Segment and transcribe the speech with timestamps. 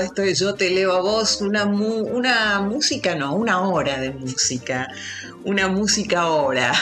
[0.00, 4.88] Esto es Yo Te Leo a Vos, una, una música, no, una hora de música,
[5.44, 6.72] una música hora,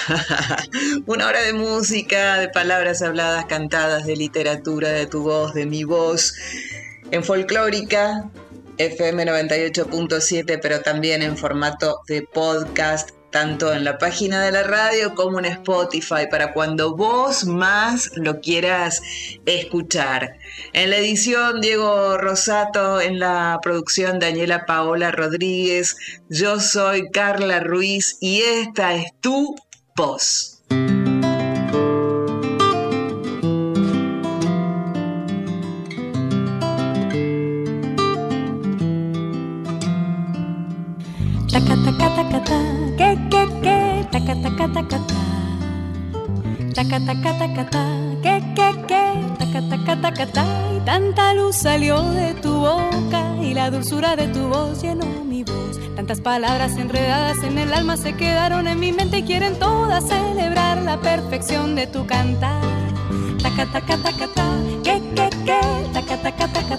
[1.06, 5.84] una hora de música, de palabras habladas, cantadas, de literatura, de tu voz, de mi
[5.84, 6.34] voz,
[7.10, 8.30] en folclórica,
[8.78, 15.16] FM 98.7, pero también en formato de podcast tanto en la página de la radio
[15.16, 19.03] como en Spotify, para cuando vos más lo quieras
[19.45, 20.39] escuchar.
[20.72, 25.97] En la edición, Diego Rosato, en la producción, Daniela Paola Rodríguez,
[26.28, 29.56] yo soy Carla Ruiz y esta es tu
[29.97, 30.53] voz.
[46.75, 49.05] Que, que, que,
[50.77, 55.45] y tanta luz salió de tu boca y la dulzura de tu voz llenó mi
[55.45, 55.78] voz.
[55.95, 60.83] Tantas palabras enredadas en el alma se quedaron en mi mente y quieren todas celebrar
[60.83, 62.61] la perfección de tu cantar.
[63.41, 64.28] Taca, taca, taca,
[64.83, 65.61] que, que, que,
[65.92, 66.78] taca, taca, taca,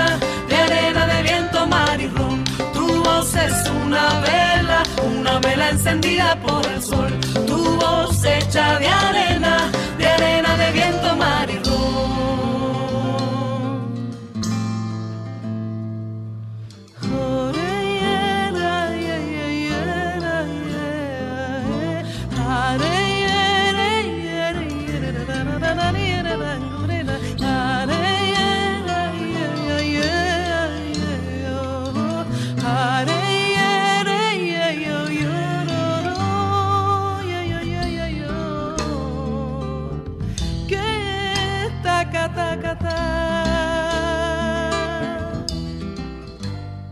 [5.71, 7.11] encendida por el sol.
[7.47, 11.49] Tu voz hecha de arena, de arena de viento, mar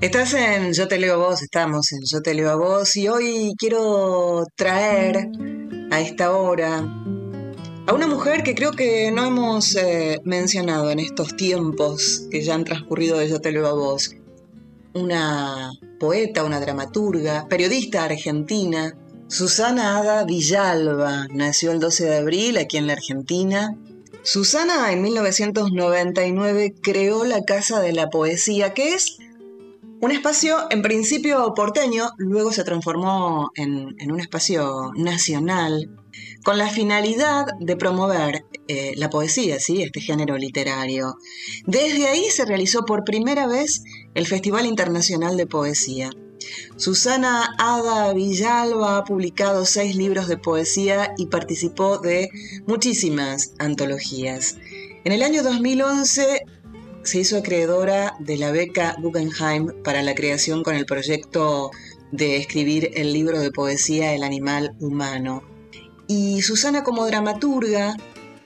[0.02, 3.10] Estás en Yo te leo a vos, estamos en Yo te leo a vos y
[3.10, 5.28] hoy quiero traer
[5.92, 6.78] a esta hora
[7.86, 12.56] a una mujer que creo que no hemos eh, mencionado en estos tiempos que ya
[12.56, 14.16] han transcurrido de Yo te leo a vos.
[14.94, 18.96] Una poeta, una dramaturga, periodista argentina,
[19.28, 23.76] Susana Ada Villalba, nació el 12 de abril aquí en la Argentina.
[24.24, 29.18] Susana en 1999 creó la Casa de la Poesía, que es
[30.02, 35.90] un espacio en principio porteño, luego se transformó en, un espacio nacional
[36.44, 39.82] con la finalidad de promover eh, la poesía, ¿sí?
[39.84, 41.16] este género literario.
[41.66, 43.84] Desde ahí se realizó por primera vez
[44.14, 46.10] el Festival Internacional de Poesía.
[46.78, 52.30] Susana Ada Villalba ha publicado seis libros de poesía y participó de
[52.66, 54.56] muchísimas antologías.
[55.04, 56.46] En el año 2011
[57.10, 61.72] se hizo acreedora de la beca Guggenheim para la creación con el proyecto
[62.12, 65.42] de escribir el libro de poesía El animal humano.
[66.08, 67.98] Y Susana como dramaturga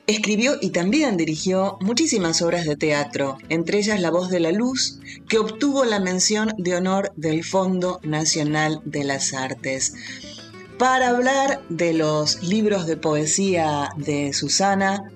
[0.08, 5.00] escribió y también dirigió muchísimas obras de teatro, entre ellas La voz de la luz,
[5.28, 9.94] que obtuvo la mención de honor del Fondo Nacional de las Artes.
[10.80, 15.12] Para hablar de los libros de poesía de Susana,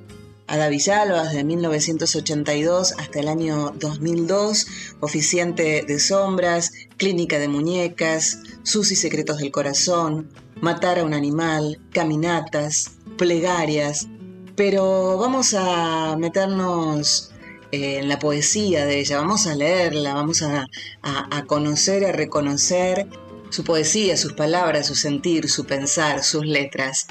[0.47, 4.67] Ada Villalba desde 1982 hasta el año 2002,
[5.01, 10.29] Oficiante de Sombras, Clínica de Muñecas, Sus y Secretos del Corazón,
[10.61, 14.07] Matar a un Animal, Caminatas, Plegarias.
[14.55, 17.31] Pero vamos a meternos
[17.73, 20.65] eh, en la poesía de ella, vamos a leerla, vamos a,
[21.03, 23.07] a, a conocer, a reconocer
[23.49, 27.07] su poesía, sus palabras, su sentir, su pensar, sus letras.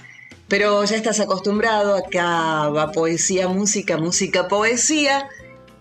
[0.48, 5.28] Pero ya estás acostumbrado, acá va poesía, música, música, poesía.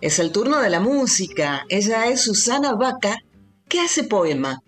[0.01, 1.65] Es el turno de la música.
[1.69, 3.17] Ella es Susana Vaca,
[3.67, 4.61] ¿Qué hace poema?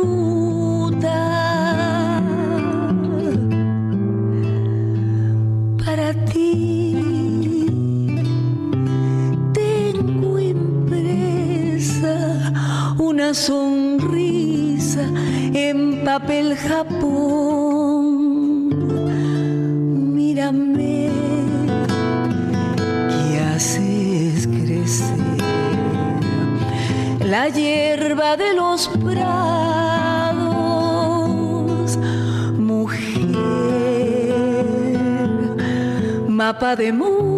[36.65, 37.34] Mapa de música,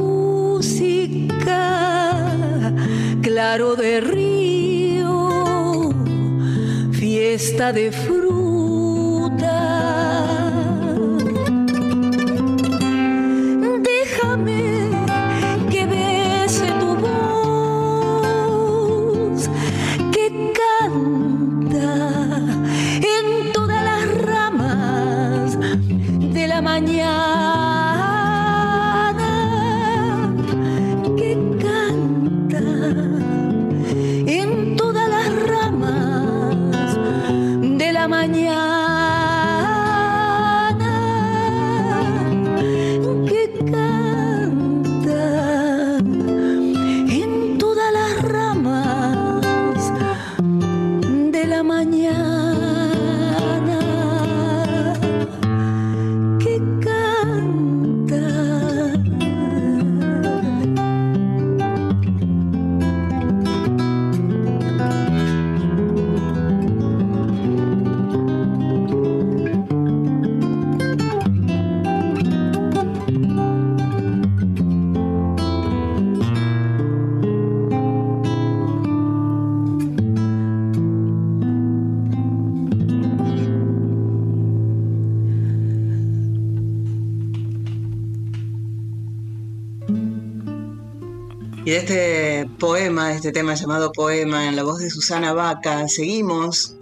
[93.26, 96.76] este tema llamado Poema, en la voz de Susana Vaca, seguimos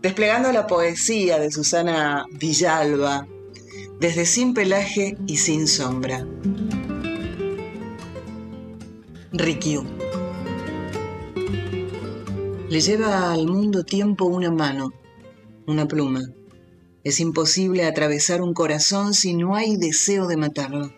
[0.00, 3.26] desplegando la poesía de Susana Villalba,
[4.00, 6.26] desde Sin Pelaje y Sin Sombra.
[9.32, 9.84] Rikyu.
[12.70, 14.94] Le lleva al mundo tiempo una mano,
[15.66, 16.22] una pluma.
[17.04, 20.94] Es imposible atravesar un corazón si no hay deseo de matarlo.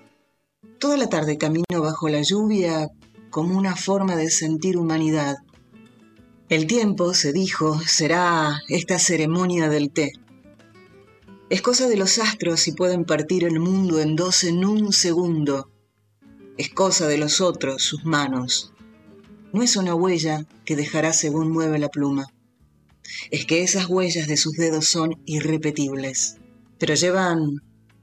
[0.78, 2.88] Toda la tarde camino bajo la lluvia
[3.32, 5.38] como una forma de sentir humanidad.
[6.50, 10.12] El tiempo, se dijo, será esta ceremonia del té.
[11.48, 15.70] Es cosa de los astros si pueden partir el mundo en dos en un segundo.
[16.58, 18.74] Es cosa de los otros, sus manos.
[19.54, 22.26] No es una huella que dejará según mueve la pluma.
[23.30, 26.36] Es que esas huellas de sus dedos son irrepetibles.
[26.78, 27.62] Pero llevan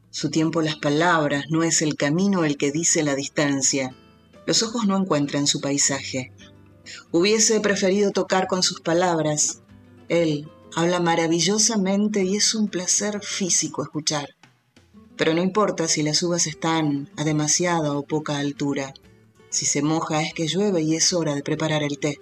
[0.10, 3.96] su tiempo las palabras, no es el camino el que dice la distancia
[4.50, 6.32] los ojos no encuentran su paisaje.
[7.12, 9.62] Hubiese preferido tocar con sus palabras.
[10.08, 14.30] Él habla maravillosamente y es un placer físico escuchar.
[15.16, 18.96] Pero no importa si las uvas están a demasiada o poca altura.
[19.52, 22.20] Si se moja es que llueve y es hora de preparar el té.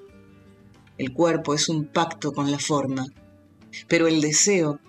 [0.98, 3.08] El cuerpo es un pacto con la forma,
[3.88, 4.82] pero el deseo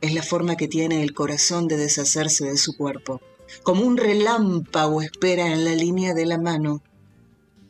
[0.00, 3.20] es la forma que tiene el corazón de deshacerse de su cuerpo
[3.62, 6.82] como un relámpago espera en la línea de la mano.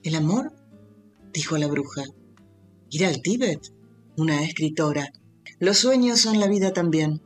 [0.02, 0.52] ¿El amor?
[1.32, 2.04] dijo la bruja.
[2.90, 3.72] ¿Ir al Tíbet?
[4.16, 5.08] Una escritora.
[5.58, 7.22] Los sueños son la vida también.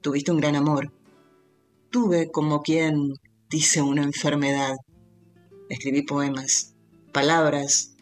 [0.00, 0.92] Tuviste un gran amor.
[1.90, 3.14] Tuve como quien
[3.50, 4.76] dice una enfermedad.
[5.68, 6.74] Escribí poemas,
[7.12, 7.94] palabras,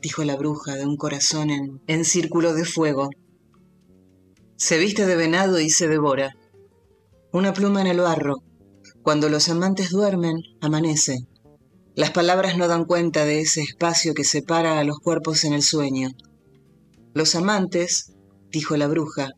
[0.00, 3.10] dijo la bruja de un corazón en, en círculo de fuego.
[4.56, 6.36] Se viste de venado y se devora.
[7.32, 8.42] Una pluma en el barro.
[9.08, 11.26] Cuando los amantes duermen, amanece.
[11.94, 15.62] Las palabras no dan cuenta de ese espacio que separa a los cuerpos en el
[15.62, 16.10] sueño.
[17.14, 18.12] Los amantes,
[18.52, 19.30] dijo la bruja,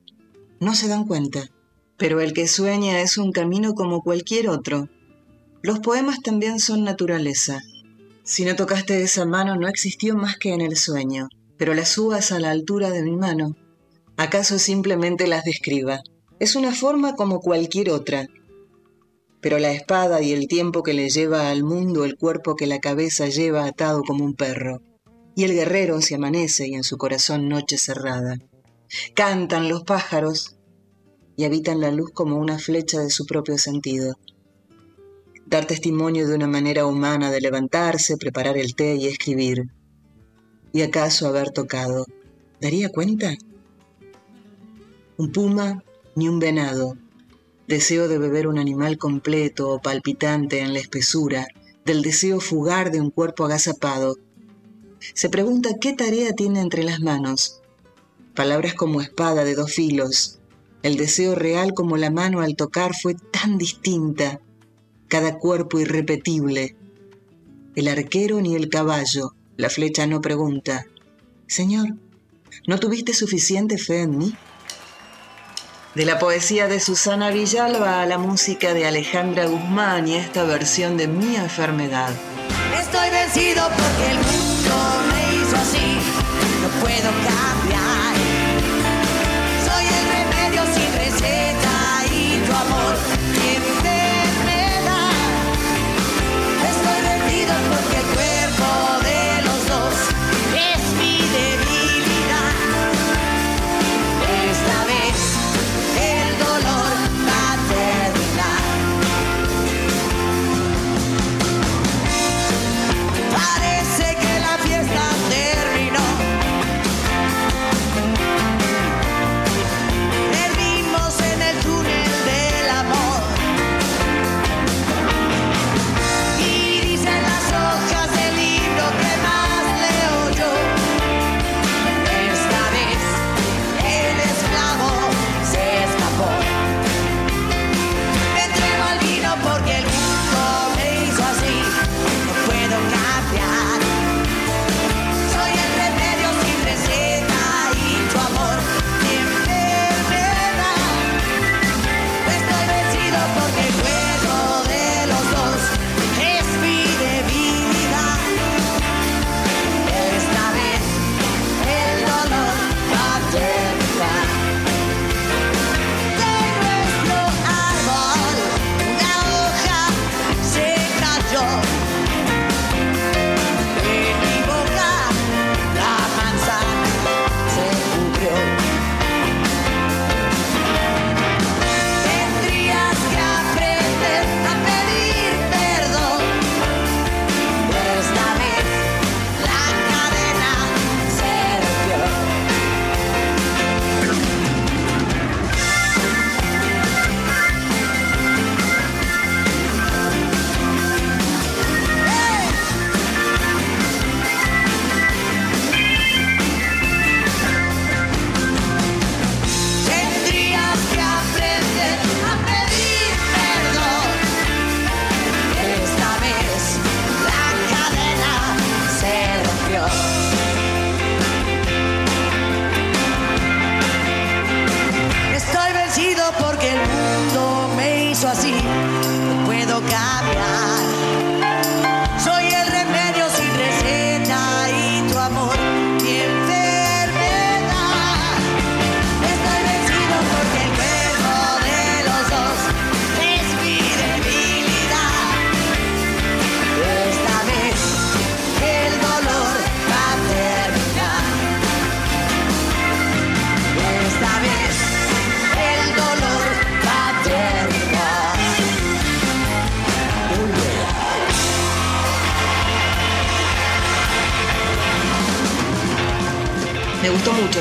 [0.58, 1.50] no se dan cuenta,
[1.96, 4.88] pero el que sueña es un camino como cualquier otro.
[5.62, 7.60] Los poemas también son naturaleza.
[8.24, 12.32] Si no tocaste esa mano no existió más que en el sueño, pero las subas
[12.32, 13.54] a la altura de mi mano.
[14.16, 16.00] ¿Acaso simplemente las describa?
[16.40, 18.26] Es una forma como cualquier otra,
[19.40, 22.78] pero la espada y el tiempo que le lleva al mundo el cuerpo que la
[22.78, 24.82] cabeza lleva atado como un perro.
[25.34, 28.36] Y el guerrero se amanece y en su corazón noche cerrada.
[29.14, 30.56] Cantan los pájaros
[31.36, 34.18] y habitan la luz como una flecha de su propio sentido.
[35.46, 39.70] Dar testimonio de una manera humana de levantarse, preparar el té y escribir.
[40.72, 42.04] ¿Y acaso haber tocado?
[42.60, 43.34] ¿Daría cuenta?
[45.16, 45.82] Un puma
[46.14, 46.96] ni un venado,
[47.70, 51.46] deseo de beber un animal completo o palpitante en la espesura,
[51.84, 54.16] del deseo fugar de un cuerpo agazapado.
[55.14, 57.62] Se pregunta qué tarea tiene entre las manos.
[58.34, 60.40] Palabras como espada de dos filos.
[60.82, 64.40] El deseo real como la mano al tocar fue tan distinta.
[65.06, 66.76] Cada cuerpo irrepetible.
[67.76, 69.32] El arquero ni el caballo.
[69.56, 70.86] La flecha no pregunta.
[71.46, 71.94] Señor,
[72.66, 74.34] ¿no tuviste suficiente fe en mí?
[75.94, 80.96] De la poesía de Susana Villalba a la música de Alejandra Guzmán y esta versión
[80.96, 82.10] de Mi enfermedad.
[82.80, 84.76] Estoy vencido porque el mundo
[85.10, 85.98] me hizo así,
[86.80, 87.59] puedo cambiar.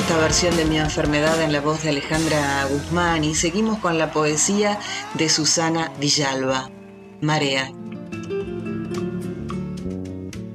[0.09, 4.11] Esta versión de Mi enfermedad en la voz de Alejandra Guzmán y seguimos con la
[4.11, 4.79] poesía
[5.13, 6.71] de Susana Villalba,
[7.21, 7.71] Marea.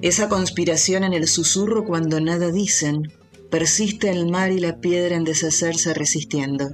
[0.03, 3.13] Esa conspiración en el susurro cuando nada dicen,
[3.49, 6.71] persiste el mar y la piedra en deshacerse resistiendo.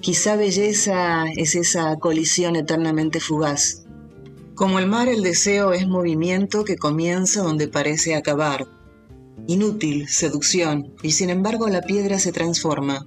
[0.00, 3.84] Quizá belleza es esa colisión eternamente fugaz.
[4.54, 8.73] Como el mar, el deseo es movimiento que comienza donde parece acabar.
[9.46, 13.06] Inútil, seducción, y sin embargo la piedra se transforma.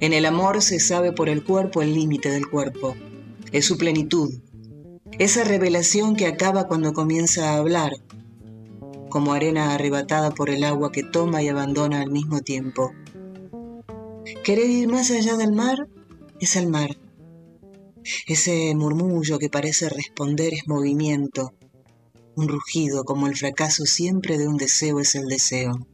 [0.00, 2.94] En el amor se sabe por el cuerpo el límite del cuerpo.
[3.52, 4.34] Es su plenitud.
[5.18, 7.92] Esa revelación que acaba cuando comienza a hablar,
[9.08, 12.92] como arena arrebatada por el agua que toma y abandona al mismo tiempo.
[14.44, 15.88] ¿Querer ir más allá del mar?
[16.38, 16.98] Es el mar.
[18.26, 21.52] Ese murmullo que parece responder es movimiento.
[22.36, 25.86] Un rugido como el fracaso siempre de un deseo es el deseo.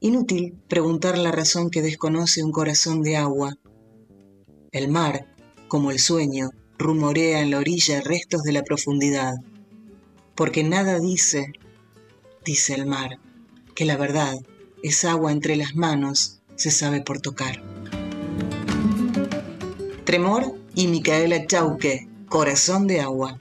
[0.00, 3.54] Inútil preguntar la razón que desconoce un corazón de agua.
[4.72, 5.26] El mar,
[5.68, 9.34] como el sueño, rumorea en la orilla restos de la profundidad.
[10.34, 11.52] Porque nada dice
[12.44, 13.18] dice el mar,
[13.74, 14.34] que la verdad
[14.82, 17.62] es agua entre las manos, se sabe por tocar.
[20.04, 23.38] Tremor y Micaela Chauque, Corazón de Agua.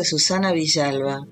[0.00, 1.26] De Susana Villalba.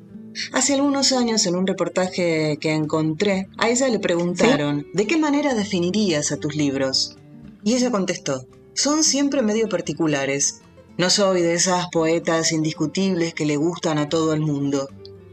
[0.52, 5.54] Hace algunos años, en un reportaje que encontré, a ella le preguntaron, ¿de qué manera
[5.54, 7.16] definirías a tus libros?
[7.64, 10.60] Y ella contestó, son siempre medio particulares.
[10.98, 14.88] No soy de esas poetas indiscutibles que le gustan a todo el mundo.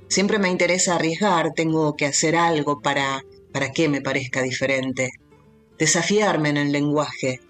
[0.08, 5.12] Siempre me interesa arriesgar, tengo que hacer algo para, para que me parezca diferente.
[5.78, 7.42] Desafiarme en el lenguaje.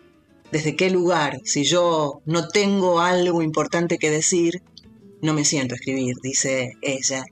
[0.51, 4.63] ¿Desde qué lugar, si yo no tengo algo importante que decir,
[5.25, 7.25] no me siento a escribir, dice ella.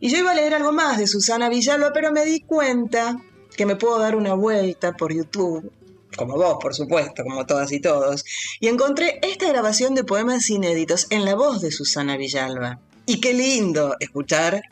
[0.00, 3.16] Y yo iba a leer algo más de Susana Villalba, pero me di cuenta
[3.56, 5.72] que me puedo dar una vuelta por YouTube,
[6.16, 8.24] como vos, por supuesto, como todas y todos,
[8.60, 12.80] y encontré esta grabación de poemas inéditos en la voz de Susana Villalba.
[13.06, 14.62] Y qué lindo escuchar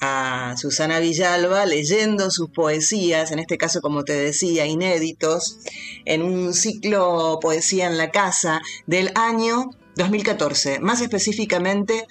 [0.00, 5.58] a Susana Villalba leyendo sus poesías, en este caso, como te decía, inéditos,
[6.04, 12.06] en un ciclo Poesía en la Casa del año 2014, más específicamente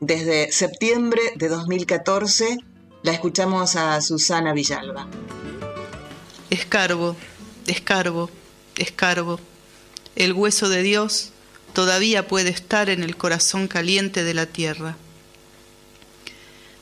[0.00, 2.58] desde septiembre de 2014,
[3.02, 5.06] la escuchamos a Susana Villalba.
[6.48, 7.14] Escarbo,
[7.66, 8.30] escarbo,
[8.78, 9.38] escarbo.
[10.16, 11.32] El hueso de Dios
[11.74, 14.96] todavía puede estar en el corazón caliente de la tierra.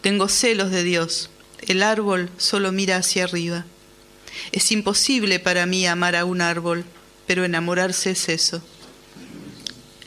[0.03, 1.31] Tengo celos de Dios.
[1.67, 3.65] El árbol solo mira hacia arriba.
[4.53, 6.85] Es imposible para mí amar a un árbol,
[7.27, 8.63] pero enamorarse es eso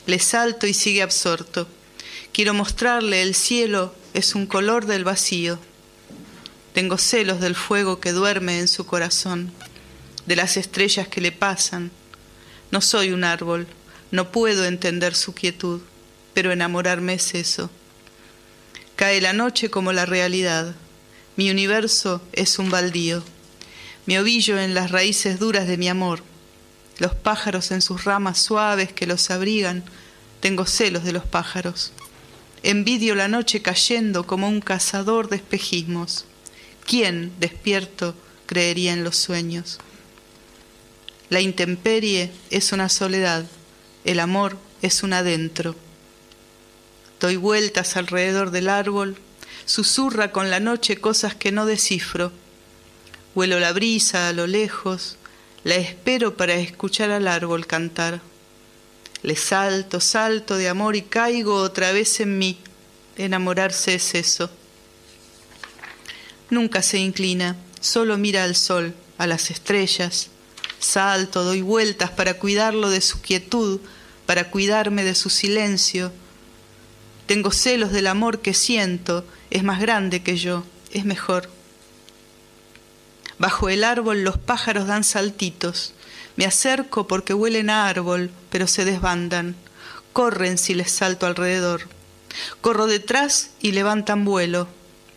[0.08, 1.68] le salto y sigue absorto.
[2.32, 5.58] Quiero mostrarle el cielo es un color del vacío.
[6.72, 9.52] Tengo celos del fuego que duerme en su corazón,
[10.24, 11.90] de las estrellas que le pasan.
[12.70, 13.66] No soy un árbol,
[14.10, 15.82] no puedo entender su quietud,
[16.32, 17.70] pero enamorarme es eso.
[18.96, 20.74] Cae la noche como la realidad.
[21.36, 23.22] Mi universo es un baldío.
[24.06, 26.22] Mi ovillo en las raíces duras de mi amor
[26.98, 29.84] los pájaros en sus ramas suaves que los abrigan,
[30.40, 31.92] tengo celos de los pájaros.
[32.62, 36.24] Envidio la noche cayendo como un cazador de espejismos.
[36.84, 38.14] ¿Quién, despierto,
[38.46, 39.78] creería en los sueños?
[41.30, 43.44] La intemperie es una soledad,
[44.04, 45.76] el amor es un adentro.
[47.20, 49.18] Doy vueltas alrededor del árbol,
[49.66, 52.32] susurra con la noche cosas que no descifro.
[53.34, 55.17] Huelo la brisa a lo lejos,
[55.68, 58.22] la espero para escuchar al árbol cantar.
[59.22, 62.56] Le salto, salto de amor y caigo otra vez en mí.
[63.18, 64.48] Enamorarse es eso.
[66.48, 70.28] Nunca se inclina, solo mira al sol, a las estrellas.
[70.78, 73.78] Salto, doy vueltas para cuidarlo de su quietud,
[74.24, 76.10] para cuidarme de su silencio.
[77.26, 81.57] Tengo celos del amor que siento, es más grande que yo, es mejor.
[83.38, 85.92] Bajo el árbol los pájaros dan saltitos.
[86.36, 89.56] Me acerco porque huelen a árbol, pero se desbandan.
[90.12, 91.82] Corren si les salto alrededor.
[92.60, 94.68] Corro detrás y levantan vuelo.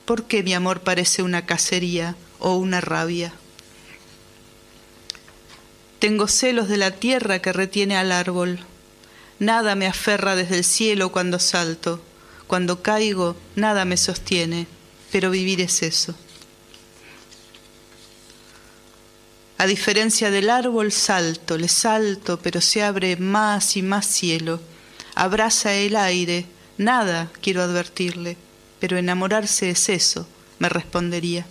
[0.06, 3.34] ¿Por qué mi amor parece una cacería o una rabia?
[6.00, 8.60] Tengo celos de la tierra que retiene al árbol.
[9.40, 12.02] Nada me aferra desde el cielo cuando salto.
[12.48, 14.68] Cuando caigo, nada me sostiene,
[15.12, 16.16] pero vivir es eso.
[19.62, 24.60] A diferencia del árbol, salto, le salto, pero se abre más y más cielo.
[25.14, 26.48] Abraza el aire,
[26.80, 28.38] nada quiero advertirle,
[28.80, 31.46] pero enamorarse es eso, me respondería.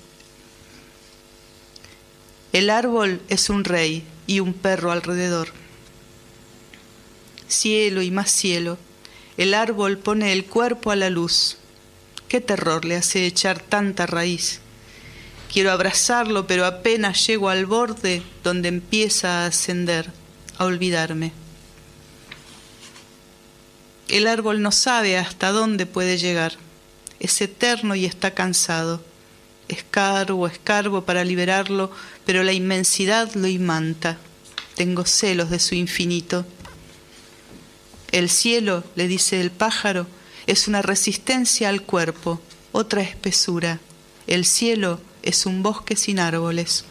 [2.53, 5.51] El árbol es un rey y un perro alrededor.
[7.47, 8.77] Cielo y más cielo,
[9.37, 11.59] el árbol pone el cuerpo a la luz.
[12.27, 14.60] ¿Qué terror le hace echar tanta raíz?
[15.53, 20.13] Quiero abrazarlo, pero apenas llego al borde donde empieza a ascender,
[20.59, 21.33] a olvidarme.
[24.09, 26.55] El árbol no sabe hasta dónde puede llegar.
[27.19, 29.03] Es eterno y está cansado.
[29.67, 31.91] Escarbo, escarbo para liberarlo,
[32.25, 34.19] pero la inmensidad lo imanta.
[34.77, 36.47] Tengo celos de su infinito.
[38.13, 40.07] El cielo, le dice el pájaro,
[40.47, 42.41] es una resistencia al cuerpo,
[42.73, 43.81] otra espesura.
[44.27, 46.85] El cielo es un bosque sin árboles.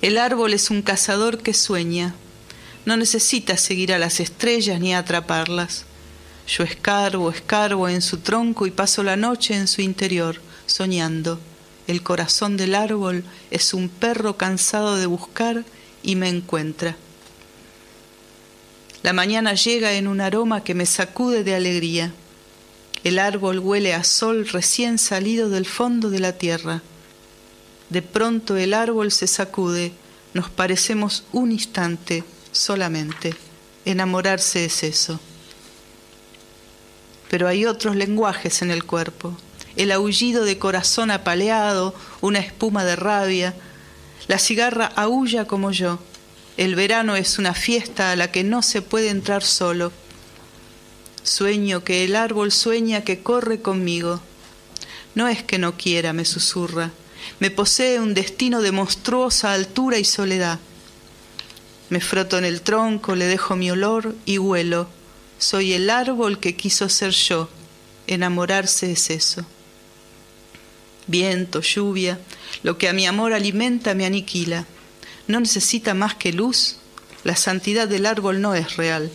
[0.00, 2.14] El árbol es un cazador que sueña.
[2.84, 5.84] No necesita seguir a las estrellas ni atraparlas.
[6.46, 11.38] Yo escarbo, escarbo en su tronco y paso la noche en su interior, soñando.
[11.86, 15.64] El corazón del árbol es un perro cansado de buscar
[16.02, 16.96] y me encuentra.
[19.02, 22.12] La mañana llega en un aroma que me sacude de alegría.
[23.04, 26.82] El árbol huele a sol recién salido del fondo de la tierra.
[27.90, 29.92] De pronto el árbol se sacude,
[30.34, 33.34] nos parecemos un instante solamente.
[33.84, 35.20] Enamorarse es eso.
[37.30, 39.36] pero hay otros lenguajes en el cuerpo.
[39.76, 43.54] El aullido de corazón apaleado, una espuma de rabia.
[44.28, 45.98] La cigarra aúlla como yo.
[46.56, 49.92] El verano es una fiesta a la que no se puede entrar solo.
[51.22, 54.20] Sueño que el árbol sueña que corre conmigo.
[55.14, 56.92] No es que no quiera, me susurra.
[57.40, 60.58] Me posee un destino de monstruosa altura y soledad.
[61.90, 64.88] Me froto en el tronco, le dejo mi olor y huelo.
[65.38, 67.48] Soy el árbol que quiso ser yo.
[68.06, 69.44] Enamorarse es eso.
[71.06, 72.18] Viento, lluvia,
[72.62, 74.66] lo que a mi amor alimenta me aniquila.
[75.26, 76.76] No necesita más que luz.
[77.24, 79.10] La santidad del árbol no es real.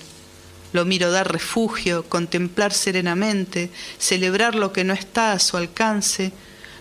[0.73, 6.33] Lo miro dar refugio, contemplar serenamente, celebrar lo que no está a su alcance.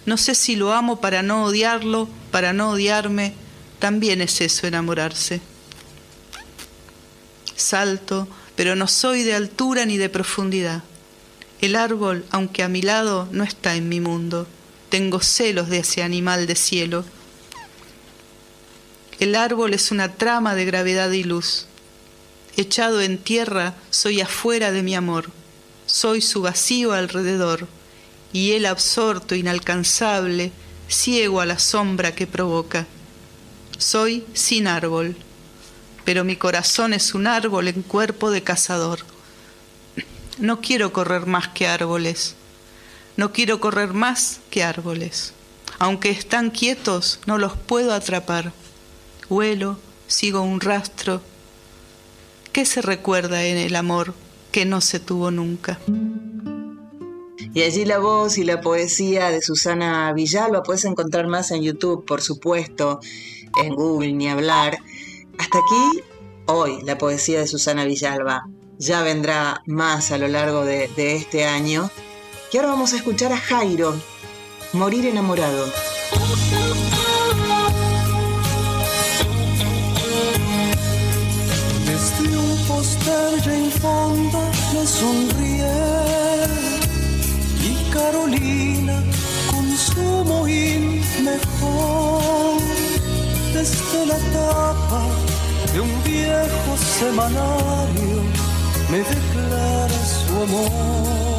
[0.06, 3.34] No sé si lo amo para no odiarlo, para no odiarme.
[3.78, 5.40] También es eso enamorarse.
[7.54, 10.82] Salto, pero no soy de altura ni de profundidad.
[11.60, 14.48] El árbol, aunque a mi lado, no está en mi mundo.
[14.88, 17.04] Tengo celos de ese animal de cielo.
[19.20, 21.66] El árbol es una trama de gravedad y luz.
[22.56, 25.30] Echado en tierra, soy afuera de mi amor.
[25.86, 27.66] Soy su vacío alrededor,
[28.32, 30.52] y él absorto, inalcanzable,
[30.88, 32.86] ciego a la sombra que provoca.
[33.78, 35.16] Soy sin árbol
[36.04, 39.00] pero mi corazón es un árbol en cuerpo de cazador.
[40.38, 42.34] No quiero correr más que árboles,
[43.16, 45.34] no quiero correr más que árboles.
[45.78, 48.52] Aunque están quietos, no los puedo atrapar.
[49.28, 51.22] Huelo, sigo un rastro.
[52.52, 54.12] ¿Qué se recuerda en el amor
[54.50, 55.80] que no se tuvo nunca?
[57.54, 62.04] Y allí la voz y la poesía de Susana Villalba puedes encontrar más en YouTube,
[62.04, 63.00] por supuesto,
[63.62, 64.78] en Google, ni hablar.
[65.38, 66.02] Hasta aquí,
[66.44, 68.46] hoy, la poesía de Susana Villalba.
[68.78, 71.90] Ya vendrá más a lo largo de, este año.
[72.52, 73.94] Y ahora vamos a escuchar a Jairo,
[74.74, 75.66] Morir enamorado.
[83.80, 85.74] Fonda me sonríe.
[87.68, 89.02] Y Carolina
[89.50, 92.60] con su mohín mejor.
[93.54, 95.02] Desde la tapa
[95.72, 98.22] de un viejo semanario
[98.90, 101.32] me declara su amor.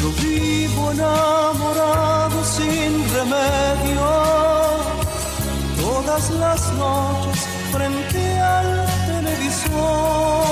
[0.00, 4.30] Yo vivo enamorado sin remedio
[6.02, 10.44] todas las noches frente al televisor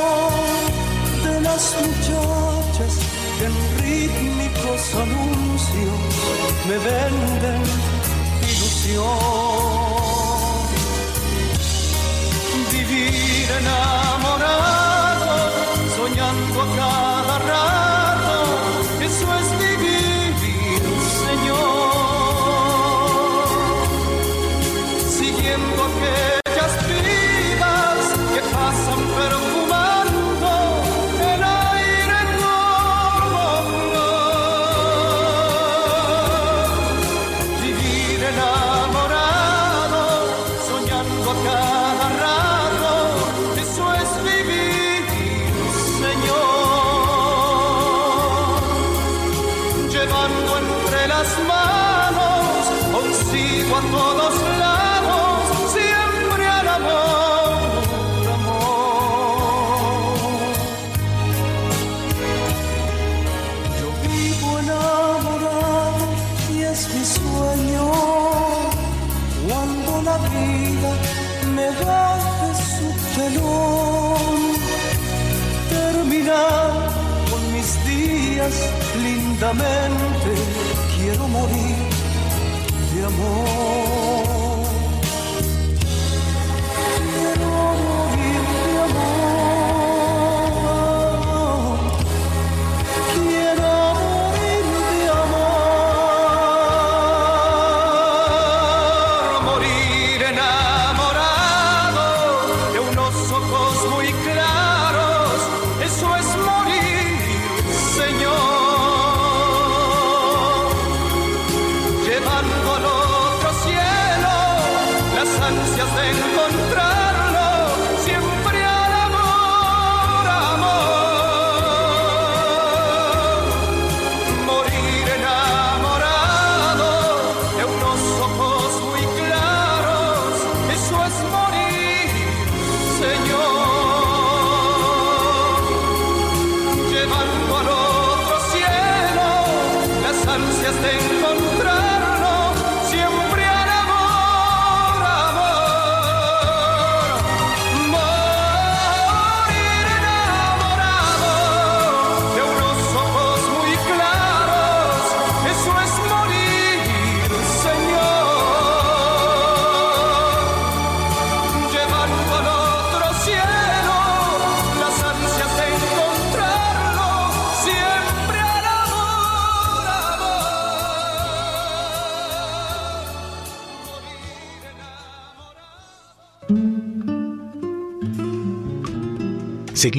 [1.25, 2.93] de las muchachas
[3.39, 6.01] que en rítmicos anuncios
[6.69, 7.63] me venden
[8.41, 8.63] Vivir
[79.49, 80.08] lindamente, quiero
[116.07, 116.78] encontrar.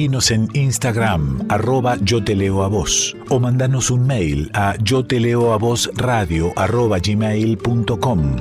[0.00, 5.04] Seguinos en Instagram, arroba yo te leo a vos, o mandanos un mail a yo
[5.04, 8.36] te leo a vos radio arroba gmail.com.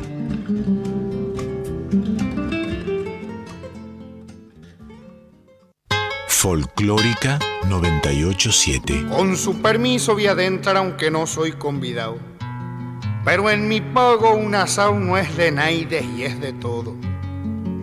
[6.30, 9.08] Folclórica 987.
[9.10, 12.20] Con su permiso voy a adentrar aunque no soy convidado.
[13.26, 16.96] Pero en mi pago un asado no es de naides y es de todo.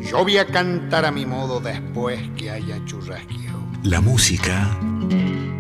[0.01, 3.46] Yo voy a cantar a mi modo después que haya churrasqueado.
[3.89, 4.81] La música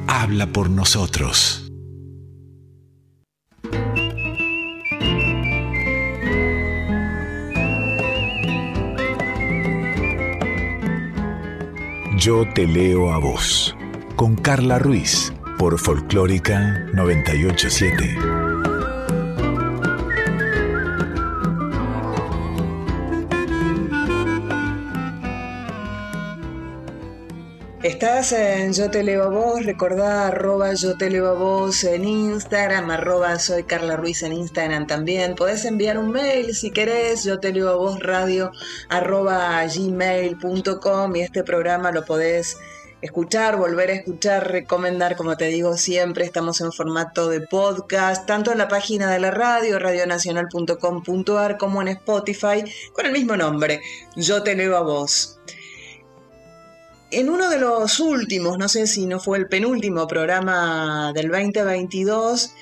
[0.09, 1.71] habla por nosotros.
[12.19, 13.77] Yo te leo a vos,
[14.17, 18.65] con Carla Ruiz, por Folclórica 987.
[28.33, 32.91] En Yo Te Leo a Vos, recordá arroba Yo Te Leo a Vos en Instagram,
[32.91, 35.37] arroba Soy Carla Ruiz en Instagram también.
[35.37, 38.51] Podés enviar un mail si querés, Yo Te Leo a Vos radio
[38.89, 42.57] arroba gmail.com y este programa lo podés
[43.01, 48.51] escuchar, volver a escuchar, recomendar, como te digo siempre, estamos en formato de podcast, tanto
[48.51, 53.83] en la página de la radio, radionacional.com.ar, como en Spotify, con el mismo nombre,
[54.17, 55.36] Yo Te Leo a Vos.
[57.12, 62.53] En uno de los últimos, no sé si no fue el penúltimo programa del 2022,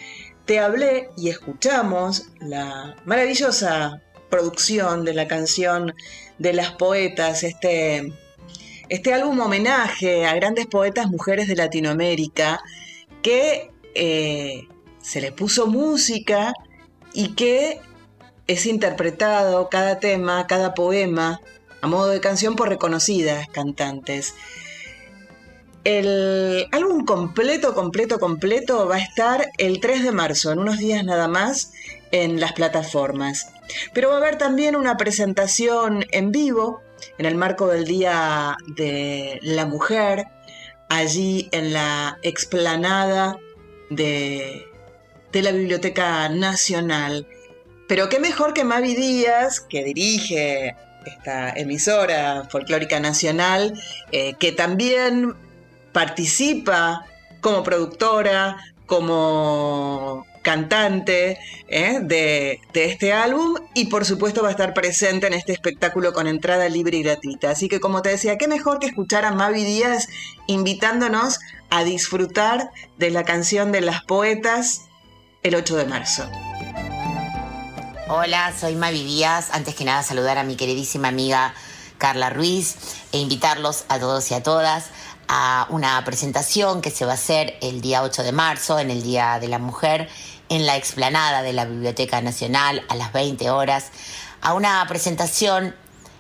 [0.44, 5.94] te hablé y escuchamos la maravillosa producción de la canción
[6.38, 8.12] de las poetas, este,
[8.90, 12.61] este álbum homenaje a grandes poetas mujeres de Latinoamérica,
[13.22, 14.68] que eh,
[15.00, 16.52] se le puso música
[17.14, 17.80] y que
[18.46, 21.40] es interpretado cada tema, cada poema
[21.85, 24.35] a modo de canción por reconocidas cantantes.
[25.85, 31.05] El álbum completo, completo, completo va a estar el 3 de marzo, en unos días
[31.05, 31.73] nada más,
[32.11, 33.53] en las plataformas.
[33.92, 36.81] Pero va a haber también una presentación en vivo
[37.18, 40.25] en el marco del Día de la Mujer,
[40.88, 43.37] allí en la explanada
[43.90, 44.64] de,
[45.33, 47.27] de la Biblioteca Nacional.
[47.88, 50.75] Pero qué mejor que Mavi Díaz, que dirige
[51.10, 53.80] esta emisora folclórica nacional,
[54.12, 55.34] eh, que también
[55.92, 57.04] participa
[57.40, 61.38] como productora, como cantante
[61.68, 66.12] eh, de, de, este álbum y por supuesto va a estar presente en este espectáculo
[66.12, 67.50] con entrada libre y gratuita.
[67.50, 70.06] Así que como te decía, qué mejor que escuchar a Mavi Díaz
[70.46, 71.40] invitándonos
[71.70, 74.82] a disfrutar de la canción de las poetas
[75.42, 76.30] el 8 de marzo.
[78.07, 79.48] Hola, soy Mavi Díaz.
[79.52, 81.55] Antes que nada saludar a mi queridísima amiga
[81.96, 82.76] Carla Ruiz
[83.12, 84.90] e invitarlos a todos y a todas
[85.26, 89.02] a una presentación que se va a hacer el día 8 de marzo, en el
[89.02, 90.11] Día de la Mujer,
[90.50, 93.86] en la explanada de la Biblioteca Nacional a las 20 horas,
[94.42, 95.74] a una presentación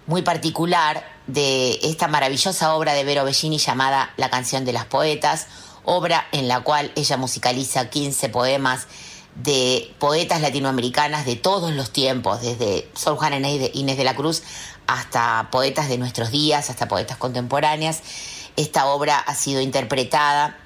[0.06, 5.48] muy particular de esta maravillosa obra de Vero Bellini llamada La canción de las poetas,
[5.84, 8.86] obra en la cual ella musicaliza 15 poemas
[9.34, 14.42] de poetas latinoamericanas de todos los tiempos, desde Sor Juana Inés de la Cruz
[14.86, 18.02] hasta poetas de nuestros días, hasta poetas contemporáneas.
[18.56, 20.56] Esta obra ha sido interpretada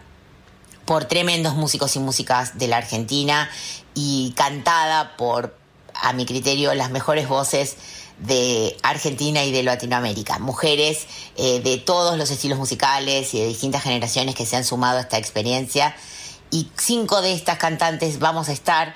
[0.84, 3.48] por tremendos músicos y músicas de la Argentina
[3.94, 5.56] y cantada por,
[5.94, 7.76] a mi criterio, las mejores voces
[8.18, 10.38] de Argentina y de Latinoamérica.
[10.38, 11.06] Mujeres
[11.36, 15.02] eh, de todos los estilos musicales y de distintas generaciones que se han sumado a
[15.02, 15.94] esta experiencia
[16.51, 18.94] y cinco de estas cantantes vamos a estar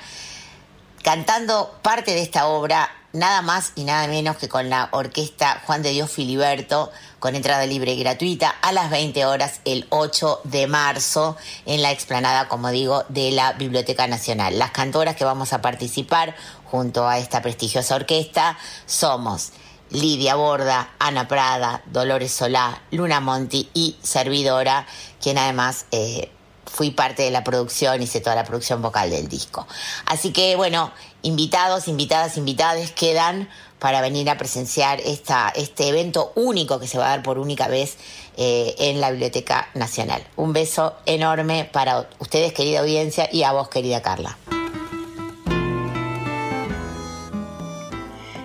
[1.03, 5.82] cantando parte de esta obra, nada más y nada menos que con la orquesta Juan
[5.82, 10.66] de Dios Filiberto, con entrada libre y gratuita, a las 20 horas el 8 de
[10.66, 11.36] marzo,
[11.66, 14.59] en la explanada, como digo, de la Biblioteca Nacional.
[14.59, 16.34] Las cantoras que vamos a participar
[16.64, 19.53] junto a esta prestigiosa orquesta somos
[19.90, 24.86] Lidia Borda, Ana Prada, Dolores Solá, Luna Monti y Servidora,
[25.20, 25.86] quien además...
[25.90, 26.30] Eh,
[26.72, 29.66] fui parte de la producción, hice toda la producción vocal del disco.
[30.06, 33.48] Así que bueno, invitados, invitadas, invitadas quedan
[33.78, 37.68] para venir a presenciar esta, este evento único que se va a dar por única
[37.68, 37.96] vez
[38.36, 40.24] eh, en la Biblioteca Nacional.
[40.36, 44.38] Un beso enorme para ustedes, querida audiencia, y a vos, querida Carla.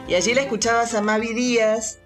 [0.07, 1.99] Y allí la escuchabas a Mavi Díaz,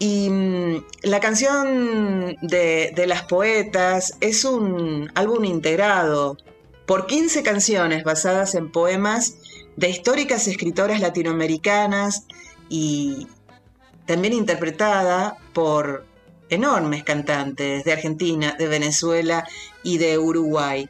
[0.00, 6.38] y mm, la canción de, de, las poetas es un álbum integrado
[6.86, 9.34] por 15 canciones basadas en poemas
[9.76, 12.26] de históricas escritoras latinoamericanas
[12.70, 13.28] y
[14.06, 16.06] también interpretada por
[16.48, 19.46] enormes cantantes de Argentina, de Venezuela
[19.82, 20.88] y de Uruguay.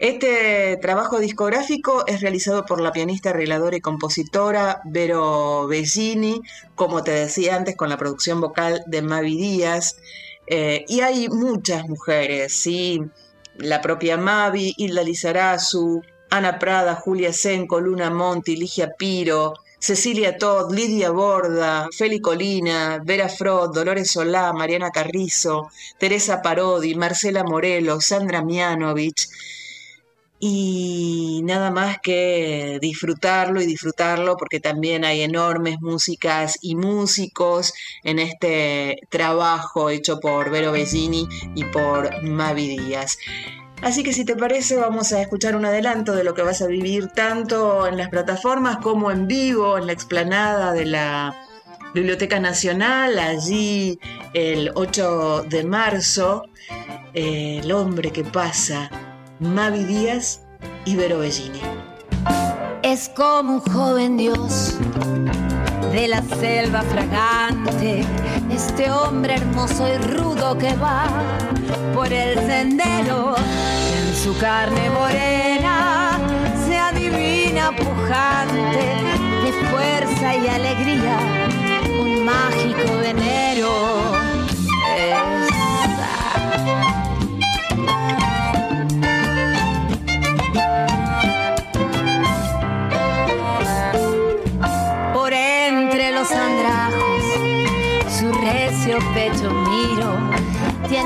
[0.00, 6.40] Este trabajo discográfico es realizado por la pianista, arregladora y compositora Vero Bellini,
[6.74, 9.98] como te decía antes, con la producción vocal de Mavi Díaz.
[10.46, 13.02] Eh, y hay muchas mujeres, ¿sí?
[13.58, 20.72] La propia Mavi, Hilda Lizarazu, Ana Prada, Julia Senco, Luna Monti, Ligia Piro, Cecilia Todd,
[20.72, 28.40] Lidia Borda, Feli Colina, Vera Frod, Dolores Solá, Mariana Carrizo, Teresa Parodi, Marcela Morelos, Sandra
[28.42, 29.28] Mianovich,
[30.42, 38.18] y nada más que disfrutarlo y disfrutarlo porque también hay enormes músicas y músicos en
[38.18, 43.18] este trabajo hecho por Vero Bellini y por Mavi Díaz.
[43.82, 46.66] Así que si te parece vamos a escuchar un adelanto de lo que vas a
[46.66, 51.46] vivir tanto en las plataformas como en vivo en la explanada de la
[51.92, 53.98] Biblioteca Nacional, allí
[54.32, 56.44] el 8 de marzo,
[57.12, 58.90] el hombre que pasa
[59.40, 60.40] Mavi Díaz
[60.84, 61.62] y Vero Bellini.
[62.82, 64.76] Es como un joven dios
[65.92, 68.04] de la selva fragante,
[68.52, 71.06] este hombre hermoso y rudo que va
[71.94, 76.18] por el sendero, en su carne morena
[76.66, 78.86] se adivina pujante
[79.42, 81.18] de fuerza y alegría,
[81.98, 84.29] un mágico enero.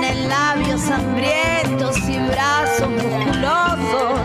[0.01, 4.21] Tiene labios hambrientos y brazos musculosos.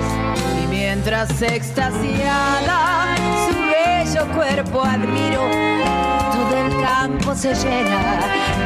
[0.63, 3.15] Y mientras extasiada
[3.47, 5.41] su bello cuerpo admiro,
[6.32, 8.20] todo el campo se llena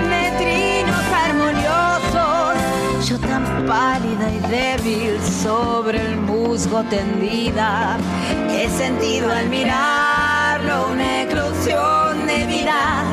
[0.10, 3.10] de trinos armoniosos.
[3.10, 7.98] Yo tan pálida y débil sobre el musgo tendida,
[8.50, 13.04] he sentido al mirarlo una eclosión de vida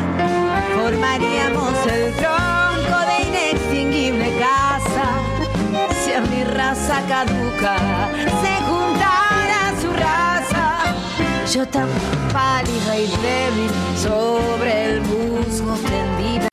[0.80, 1.29] formaríamos
[6.70, 7.76] raza caduca
[8.42, 10.94] se juntara su raza.
[11.52, 11.88] Yo tan
[12.32, 16.48] pálida y débil sobre el musgo tendida,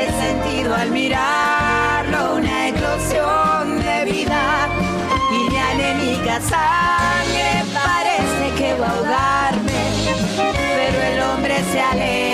[0.00, 4.68] he sentido al mirarlo una eclosión de vida
[5.36, 9.82] y mi anémica sangre parece que va a ahogarme,
[10.78, 12.27] pero el hombre se aleja.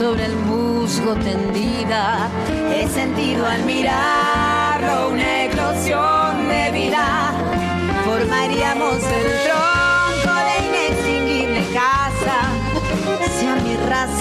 [0.00, 2.30] Sobre el musgo tendida.
[2.74, 7.32] He sentido al mirarlo una eclosión de vida.
[8.06, 9.49] Formaríamos el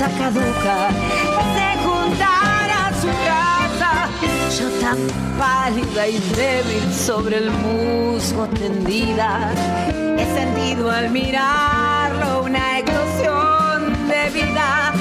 [0.08, 0.89] caduca
[1.56, 4.08] se juntara su raza.
[4.58, 4.97] Yo tan
[5.38, 9.52] pálida y débil sobre el musgo tendida.
[10.18, 14.93] He sentido al mirarlo una eclosión de vida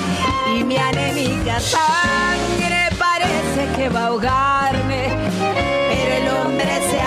[0.56, 5.10] y mi anémica sangre parece que va a ahogarme,
[5.90, 6.97] pero el hombre se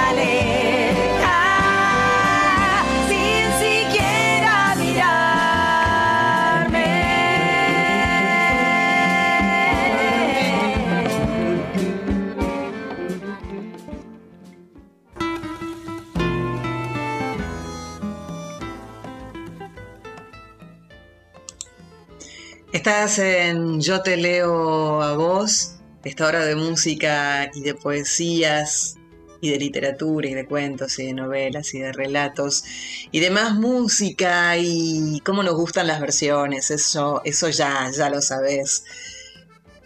[22.82, 28.95] Estás en Yo te leo a vos, esta hora de música y de poesías
[29.39, 32.63] y de literatura y de cuentos y de novelas y de relatos
[33.11, 38.19] y de más música y cómo nos gustan las versiones, eso, eso ya, ya lo
[38.19, 38.84] sabes.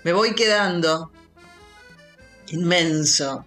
[0.06, 1.12] Me voy quedando.
[2.52, 3.46] Inmenso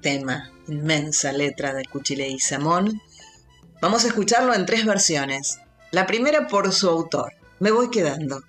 [0.00, 2.98] tema, inmensa letra de Cuchile y Samón.
[3.82, 5.58] Vamos a escucharlo en tres versiones.
[5.90, 7.34] La primera por su autor.
[7.58, 8.40] Me voy quedando.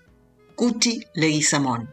[0.62, 1.90] Cuchi Leguizamón.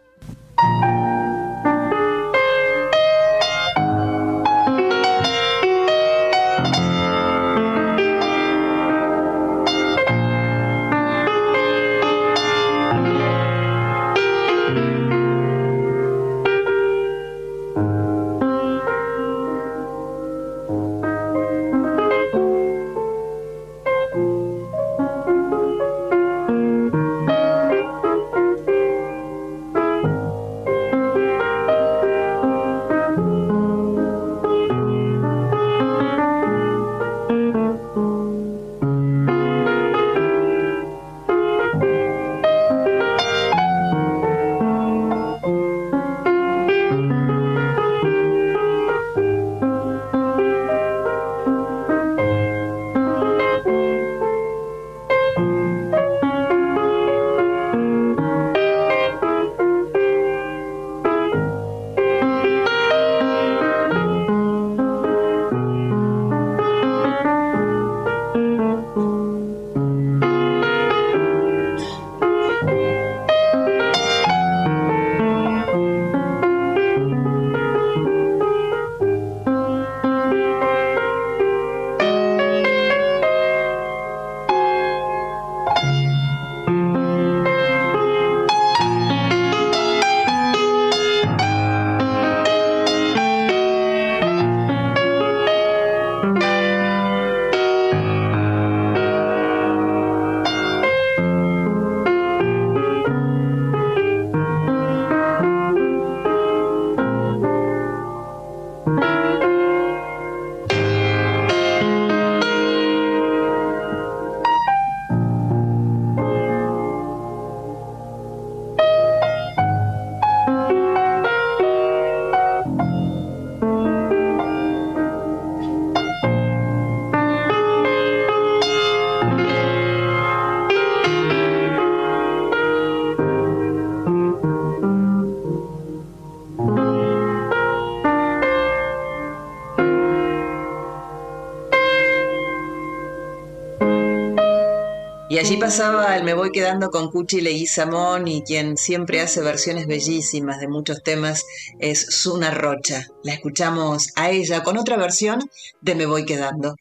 [145.48, 150.60] Allí pasaba el Me Voy Quedando con Cuchi Leguizamón y quien siempre hace versiones bellísimas
[150.60, 151.46] de muchos temas
[151.78, 153.06] es Suna Rocha.
[153.22, 155.40] La escuchamos a ella con otra versión
[155.80, 156.74] de Me Voy Quedando.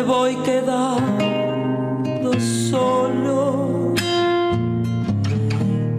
[0.00, 2.32] Me voy quedando
[2.70, 3.92] solo,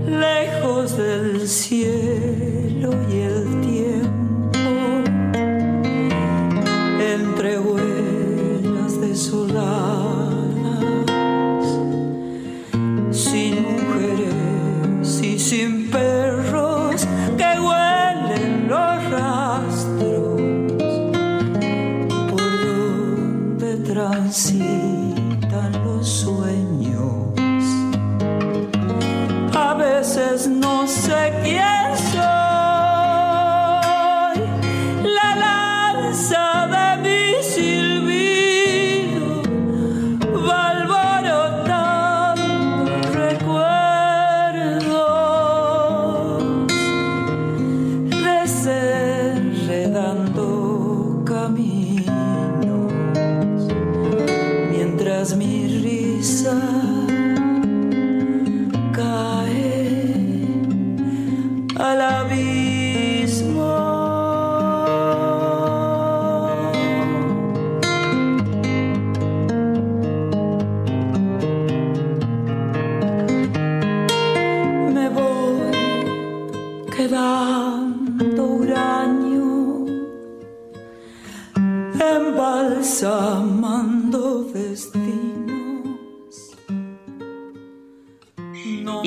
[0.08, 2.11] lejos del cielo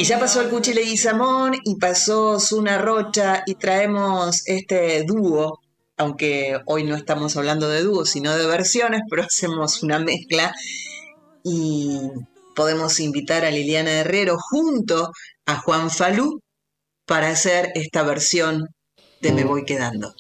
[0.05, 5.61] Y ya pasó el Cuchi Leguizamón y pasó Suna Rocha y traemos este dúo,
[5.97, 10.55] aunque hoy no estamos hablando de dúos, sino de versiones, pero hacemos una mezcla
[11.43, 12.03] y
[12.55, 15.11] podemos invitar a Liliana Herrero junto
[15.47, 16.43] a Juan Falú
[17.07, 18.69] para hacer esta versión
[19.23, 20.15] de Me Voy Quedando.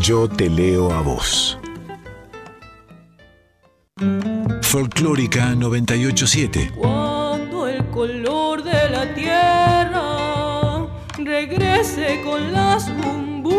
[0.00, 1.58] Yo te leo a vos.
[4.62, 6.72] Folclórica 987.
[6.74, 10.86] Cuando el color de la tierra
[11.18, 13.50] regrese con las bumbunas,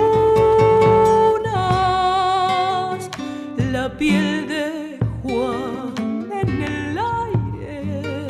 [3.71, 8.25] la piel de Juan en el aire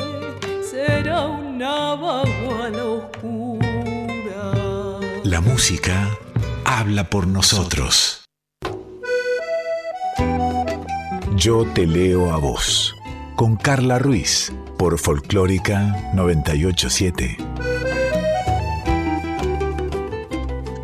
[0.62, 4.52] será una baguala oscura.
[5.24, 6.10] La música
[6.78, 8.24] habla por nosotros.
[11.36, 12.94] Yo te leo a vos.
[13.36, 14.52] Con Carla Ruiz.
[14.78, 17.36] Por Folclórica 987.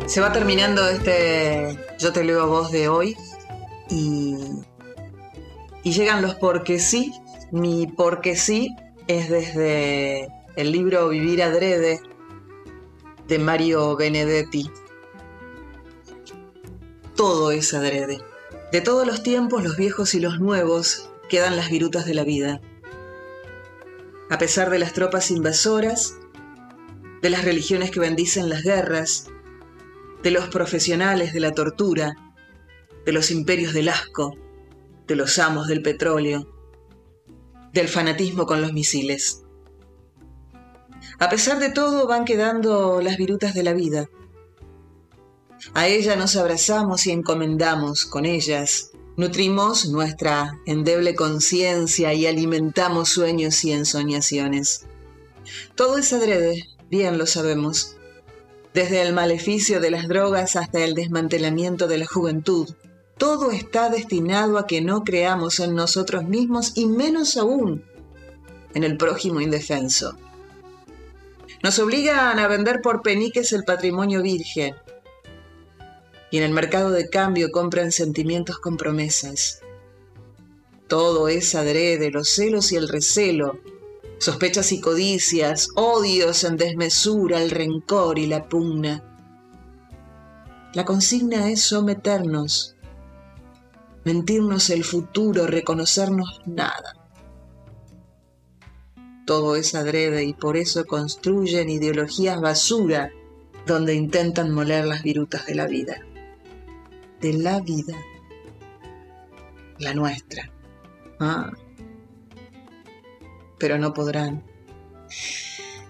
[0.05, 3.15] Se va terminando este Yo te leo a vos de hoy
[3.89, 4.37] y,
[5.83, 7.13] y llegan los porque sí.
[7.51, 8.75] Mi porque sí
[9.07, 11.99] es desde el libro Vivir Adrede
[13.27, 14.69] de Mario Benedetti.
[17.19, 18.21] Todo es adrede.
[18.71, 22.61] De todos los tiempos, los viejos y los nuevos, quedan las virutas de la vida.
[24.29, 26.15] A pesar de las tropas invasoras,
[27.21, 29.27] de las religiones que bendicen las guerras,
[30.23, 32.15] de los profesionales de la tortura,
[33.05, 34.37] de los imperios del asco,
[35.05, 36.47] de los amos del petróleo,
[37.73, 39.43] del fanatismo con los misiles.
[41.19, 44.07] A pesar de todo van quedando las virutas de la vida.
[45.73, 48.91] A ella nos abrazamos y encomendamos con ellas.
[49.17, 54.85] Nutrimos nuestra endeble conciencia y alimentamos sueños y ensoñaciones.
[55.75, 57.97] Todo es adrede, bien lo sabemos.
[58.73, 62.69] Desde el maleficio de las drogas hasta el desmantelamiento de la juventud,
[63.17, 67.83] todo está destinado a que no creamos en nosotros mismos y menos aún
[68.73, 70.15] en el prójimo indefenso.
[71.61, 74.75] Nos obligan a vender por peniques el patrimonio virgen
[76.31, 79.61] y en el mercado de cambio compran sentimientos con promesas.
[80.87, 83.59] Todo es adrede, los celos y el recelo,
[84.17, 89.03] sospechas y codicias, odios en desmesura, el rencor y la pugna.
[90.73, 92.75] La consigna es someternos,
[94.03, 96.95] mentirnos el futuro, reconocernos nada.
[99.25, 103.11] Todo es adrede y por eso construyen ideologías basura
[103.67, 106.03] donde intentan moler las virutas de la vida.
[107.21, 107.97] De la vida.
[109.77, 110.51] La nuestra.
[111.19, 111.51] Ah.
[113.57, 114.43] Pero no podrán.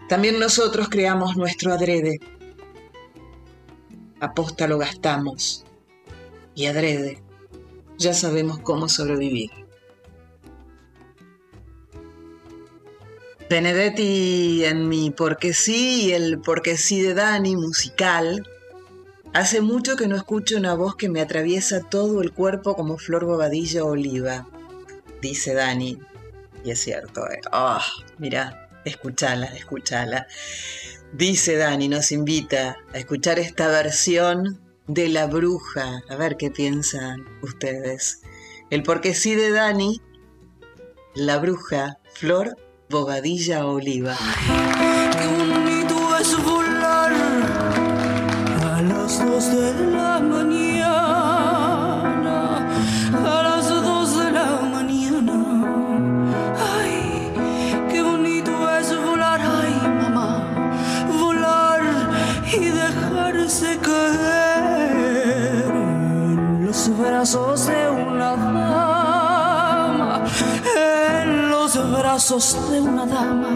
[0.07, 2.19] También nosotros creamos nuestro adrede.
[4.19, 5.65] Aposta lo gastamos.
[6.55, 7.21] Y adrede.
[7.97, 9.51] Ya sabemos cómo sobrevivir.
[13.49, 18.47] Benedetti en mi Porque sí y el Porque sí de Dani musical.
[19.34, 23.25] Hace mucho que no escucho una voz que me atraviesa todo el cuerpo como flor
[23.25, 24.47] bobadilla oliva,
[25.21, 25.99] dice Dani.
[26.65, 27.39] Y es cierto, eh.
[27.51, 27.80] oh,
[28.17, 30.25] mira, escúchala, escúchala.
[31.13, 36.01] Dice Dani, nos invita a escuchar esta versión de La Bruja.
[36.09, 38.21] A ver qué piensan ustedes.
[38.71, 40.01] El Porque sí de Dani,
[41.13, 42.57] La Bruja, Flor
[42.89, 44.17] Bobadilla Oliva.
[72.30, 73.49] De una dama.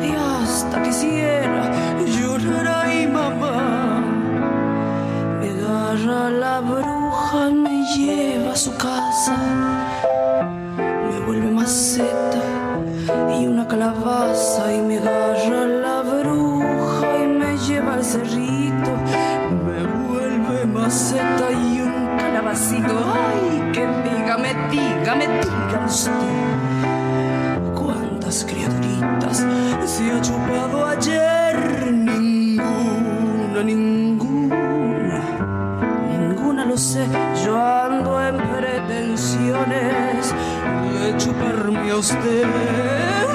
[0.00, 1.70] Y hasta quisiera
[2.06, 4.00] llorar ay mamá.
[5.40, 9.36] Me agarra la bruja me lleva a su casa.
[10.78, 12.40] Me vuelve maceta
[13.38, 14.72] y una calabaza.
[14.72, 18.90] Y me agarra la bruja y me lleva al cerrito.
[19.66, 22.94] Me vuelve maceta y un calabacito.
[23.14, 26.35] Ay que dígame dígame dígame usted
[29.34, 31.92] se ha chupado ayer.
[31.92, 35.20] Ninguna, ninguna,
[36.10, 37.06] ninguna lo sé.
[37.44, 40.34] Yo ando en pretensiones
[41.00, 43.25] de chuparme a usted.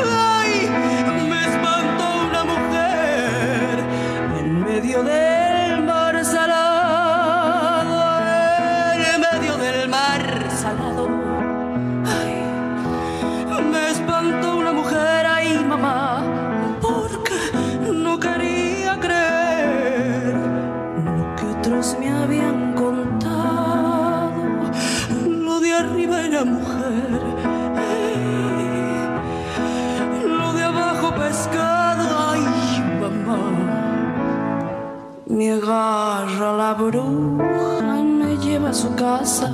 [36.71, 39.49] La bruja me lleva a su casa,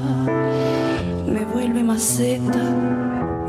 [1.25, 2.63] me vuelve maceta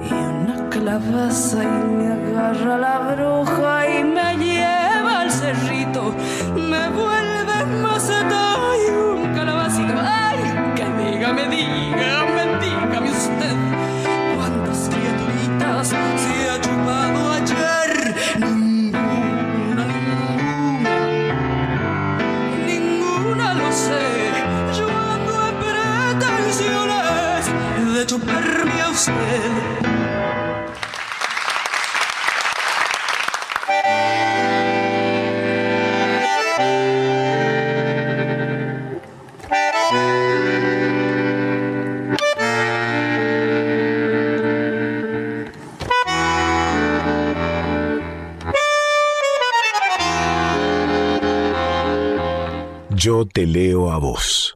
[0.09, 6.14] y una calabaza y me agarra la bruja y me lleva al cerrito,
[6.55, 8.57] me vuelve maceta
[8.87, 9.93] y un calabacito.
[9.99, 10.39] Ay,
[10.75, 11.78] que dígame, dígame,
[52.99, 54.48] Yo te leo a vos.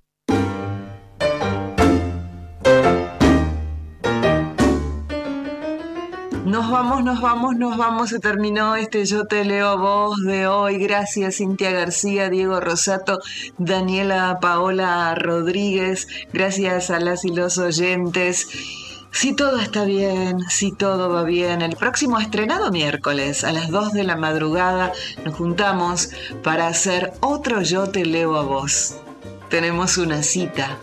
[7.76, 8.10] Vamos.
[8.10, 10.78] Se terminó este Yo te leo a vos de hoy.
[10.78, 13.20] Gracias Cintia García, Diego Rosato,
[13.58, 16.06] Daniela Paola Rodríguez.
[16.32, 18.48] Gracias a las y los oyentes.
[19.10, 23.92] Si todo está bien, si todo va bien, el próximo estrenado miércoles a las 2
[23.92, 24.92] de la madrugada
[25.24, 26.10] nos juntamos
[26.42, 28.96] para hacer otro Yo te leo a vos.
[29.50, 30.78] Tenemos una cita.